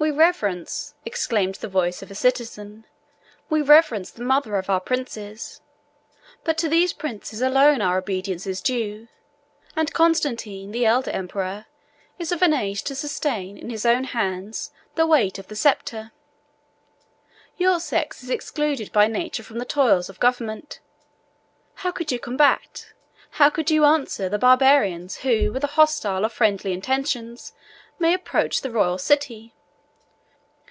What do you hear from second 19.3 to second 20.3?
from the toils of